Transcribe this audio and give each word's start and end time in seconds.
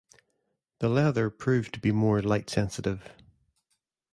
The 0.79 0.89
leather 0.89 1.29
proved 1.29 1.75
to 1.75 1.79
be 1.79 1.91
more 1.91 2.23
light-sensitive. 2.23 3.11